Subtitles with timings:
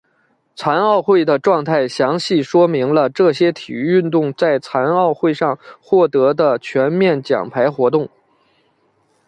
[0.55, 8.09] 残奥会的状态详细说明了这些体育运动在残奥会上获得的全面奖牌活动。